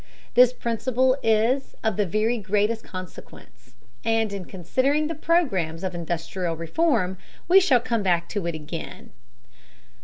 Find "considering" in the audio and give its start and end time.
4.45-5.05